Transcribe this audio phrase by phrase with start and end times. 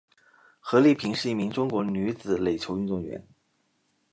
[0.63, 3.23] 何丽萍是一名中国女子垒球运动员。